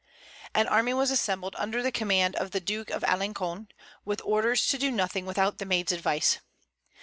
An 0.55 0.65
army 0.65 0.95
was 0.95 1.11
assembled 1.11 1.55
under 1.59 1.83
the 1.83 1.91
command 1.91 2.35
of 2.37 2.49
the 2.49 2.59
Duke 2.59 2.89
of 2.89 3.03
Alençon, 3.03 3.67
with 4.03 4.19
orders 4.25 4.65
to 4.69 4.79
do 4.79 4.89
nothing 4.89 5.27
without 5.27 5.59
the 5.59 5.65
Maid's 5.65 5.91
advice. 5.91 6.39